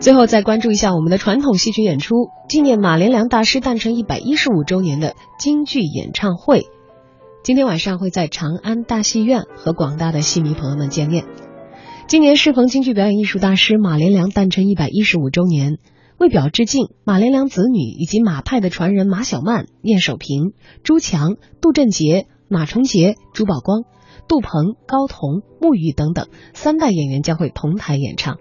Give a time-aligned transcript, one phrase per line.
[0.00, 6.68] 最后再关注一下我们的传统戏曲演出，纪念马连良大师诞辰一百一十五周年的京剧演唱会，
[7.42, 11.24] 今天晚上会在长安大戏院和广大的戏迷朋友们见面。
[12.06, 15.78] 今年适逢京剧表演艺术大师马连良诞辰一百一十五周年，
[16.16, 20.52] 为表致敬，马连良子女以及马派的传人马小曼、聂守平、
[20.84, 23.82] 朱强、杜振杰、马崇杰、朱宝光、
[24.28, 28.38] 杜鹏、高彤、穆玉等等三代演员将会同台演唱。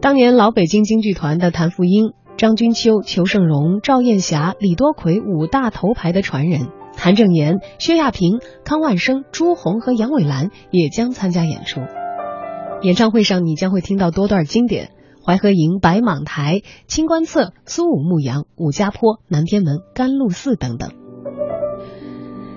[0.00, 11.80] 当年老北京京剧团的谭富英、张君秋、裘盛戎、赵艳霞、李多奎五大头牌的传人，谭正岩、薛亚平、康万生、朱红和杨伟兰也将参加演出。
[12.80, 14.92] 演唱会上，你将会听到多段经典：
[15.26, 20.92] 淮河营、白蟒台、清官侧、苏武牧羊、武家坡、南天门、甘露寺等等。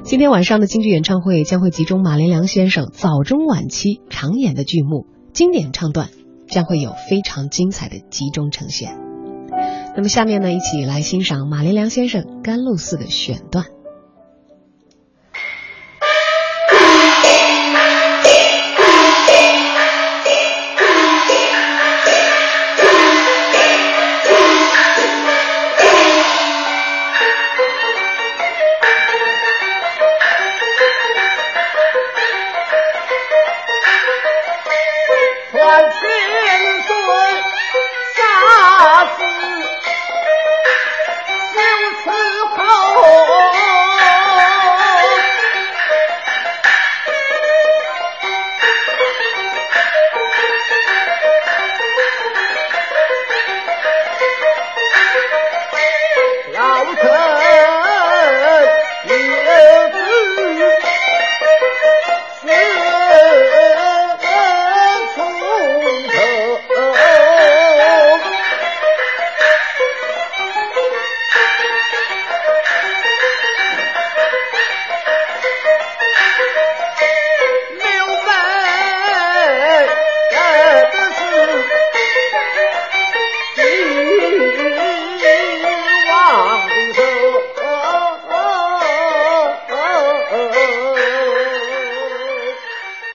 [0.03, 6.09] 今天晚上的京剧演唱会将会集中马连良先生早中晚期常演的剧目、经典唱段。
[6.51, 8.95] 将会有非常精彩的集中呈现。
[9.95, 13.65] 那么下面呢，一起来欣赏马连良先生《甘露寺》的选段。